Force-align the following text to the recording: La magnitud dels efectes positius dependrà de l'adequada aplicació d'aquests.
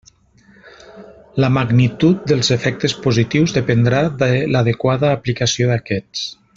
La 1.45 1.49
magnitud 1.57 2.25
dels 2.33 2.49
efectes 2.57 2.97
positius 3.05 3.55
dependrà 3.61 4.03
de 4.23 4.31
l'adequada 4.57 5.15
aplicació 5.21 5.75
d'aquests. 5.75 6.31